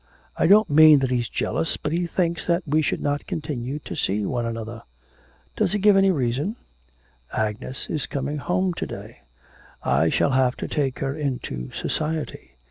'I 0.37 0.47
don't 0.47 0.69
mean 0.71 0.97
that 0.97 1.11
he's 1.11 1.29
jealous, 1.29 1.77
but 1.77 1.91
he 1.91 2.07
thinks 2.07 2.47
that 2.47 2.63
we 2.65 2.81
should 2.81 3.01
not 3.01 3.27
continue 3.27 3.77
to 3.77 3.95
see 3.95 4.25
one 4.25 4.47
another.' 4.47 4.81
'Does 5.55 5.73
he 5.73 5.77
give 5.77 5.95
any 5.95 6.09
reason?' 6.09 6.55
'Agnes 7.31 7.87
is 7.87 8.07
coming 8.07 8.37
home 8.39 8.73
to 8.73 8.87
day. 8.87 9.19
I 9.83 10.09
shall 10.09 10.31
have 10.31 10.55
to 10.57 10.67
take 10.67 10.97
her 11.01 11.15
into 11.15 11.69
society. 11.69 12.57